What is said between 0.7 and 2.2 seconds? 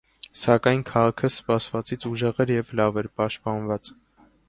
քաղաքը սպասվածից